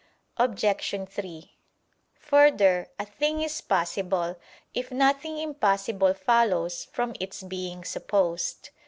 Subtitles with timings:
[0.37, 1.07] Obj.
[1.11, 1.57] 3:
[2.15, 4.35] Further, a thing is possible,
[4.73, 8.71] if nothing impossible follows from its being supposed.